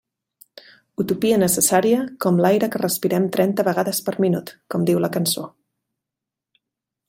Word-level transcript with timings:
Utopia 1.03 1.37
necessària 1.41 1.99
com 2.25 2.41
l'aire 2.45 2.69
que 2.77 2.81
respirem 2.83 3.29
trenta 3.37 3.67
vegades 3.69 4.03
per 4.09 4.17
minut 4.27 4.53
com 4.75 4.89
diu 4.91 5.03
la 5.07 5.15
cançó. 5.19 5.49